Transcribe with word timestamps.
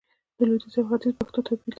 د 0.37 0.39
لويديځ 0.47 0.75
او 0.77 0.85
ختيځ 0.89 1.13
پښتو 1.19 1.39
توپير 1.47 1.61
لري 1.61 1.69